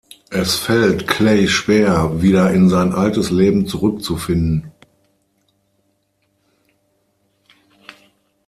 Es 0.31 0.55
fällt 0.55 1.05
Clay 1.07 1.47
schwer, 1.47 2.23
wieder 2.23 2.49
in 2.51 2.69
sein 2.71 2.91
altes 2.91 3.29
Leben 3.29 3.67
zurückzufinden. 3.67 4.71